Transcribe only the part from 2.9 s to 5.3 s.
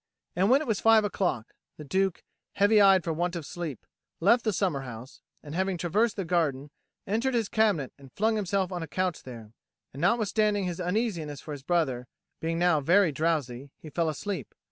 for want of sleep, left the summer house,